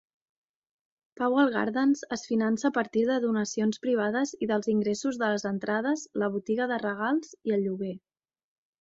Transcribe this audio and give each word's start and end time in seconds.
Powell 1.21 1.51
Gardens 1.55 2.01
és 2.17 2.23
finança 2.31 2.67
a 2.71 2.73
partir 2.79 3.05
de 3.11 3.19
donacions 3.27 3.83
privades 3.85 4.35
i 4.47 4.51
dels 4.55 4.73
ingressos 4.77 5.23
de 5.23 5.33
les 5.37 5.49
entrades, 5.55 6.11
la 6.25 6.35
botiga 6.39 6.73
de 6.75 6.85
regals 6.91 7.35
i 7.41 7.59
el 7.61 7.67
lloguer. 7.71 7.97